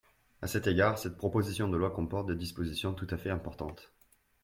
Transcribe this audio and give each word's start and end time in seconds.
À 0.41 0.47
cet 0.47 0.65
égard, 0.65 0.97
cette 0.97 1.15
proposition 1.15 1.69
de 1.69 1.77
loi 1.77 1.91
comporte 1.91 2.25
des 2.25 2.35
dispositions 2.35 2.95
tout 2.95 3.05
à 3.11 3.17
fait 3.17 3.29
importantes. 3.29 3.93